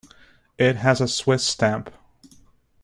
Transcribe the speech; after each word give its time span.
It 0.57 0.77
has 0.77 0.99
a 0.99 1.07
Swiss 1.07 1.45
stamp. 1.45 1.93